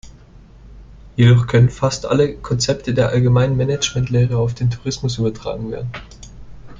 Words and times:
Jedoch 1.15 1.45
können 1.45 1.69
fast 1.69 2.07
alle 2.07 2.35
Konzepte 2.37 2.95
der 2.95 3.09
allgemeinen 3.09 3.55
Managementlehre 3.55 4.35
auf 4.35 4.55
den 4.55 4.71
Tourismus 4.71 5.19
übertragen 5.19 5.69
werden. 5.69 5.91